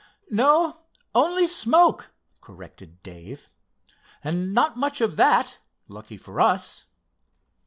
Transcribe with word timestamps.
"No, 0.31 0.79
only 1.13 1.45
smoke," 1.45 2.11
corrected 2.41 3.03
Dave—"and 3.03 4.51
not 4.51 4.75
much 4.75 4.99
of 4.99 5.15
that, 5.17 5.59
lucky 5.87 6.17
for 6.17 6.41
us!" 6.41 6.85